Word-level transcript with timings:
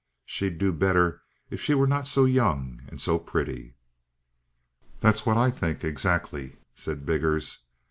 She'd 0.25 0.57
do 0.57 0.73
better 0.73 1.21
if 1.51 1.61
she 1.61 1.75
were 1.75 1.85
not 1.85 2.07
so 2.07 2.25
young 2.25 2.81
and 2.87 2.99
so 2.99 3.19
pretty." 3.19 3.75
"That's 4.99 5.27
what 5.27 5.37
I 5.37 5.51
think 5.51 5.83
exactly," 5.83 6.55
said 6.73 7.05
Biggers. 7.05 7.59